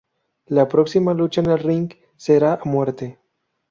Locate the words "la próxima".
0.47-1.13